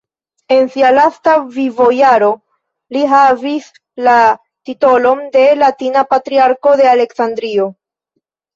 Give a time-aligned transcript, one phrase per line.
[0.53, 2.29] En sia lasta vivojaro
[2.97, 3.69] li havis
[4.09, 4.17] la
[4.71, 7.73] titolon de "Latina Patriarko de Aleksandrio".